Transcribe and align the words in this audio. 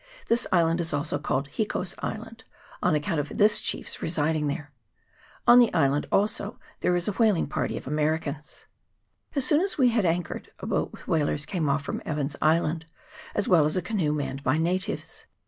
This 0.29 0.47
island 0.51 0.81
is 0.81 0.93
also 0.93 1.19
called 1.19 1.47
Hiko's 1.51 1.93
Island, 1.99 2.43
on 2.81 2.95
account 2.95 3.19
of 3.19 3.37
this 3.37 3.61
chief's 3.61 4.01
residing 4.01 4.47
there. 4.47 4.71
On 5.45 5.59
this 5.59 5.69
island 5.75 6.07
also 6.11 6.57
there 6.79 6.95
is 6.95 7.07
a 7.07 7.11
whaling 7.11 7.45
party 7.45 7.77
of 7.77 7.85
Americans. 7.85 8.65
As 9.35 9.45
soon 9.45 9.61
as 9.61 9.77
we 9.77 9.89
had 9.89 10.03
anchored, 10.03 10.49
a 10.57 10.65
boat 10.65 10.91
with 10.91 11.07
whalers 11.07 11.45
came 11.45 11.69
off 11.69 11.83
from 11.83 12.01
Evans's 12.03 12.39
Island, 12.41 12.87
as 13.35 13.47
well 13.47 13.65
as 13.65 13.77
a 13.77 13.81
canoe 13.83 14.11
manned 14.11 14.41
by 14.43 14.57
natives. 14.57 15.27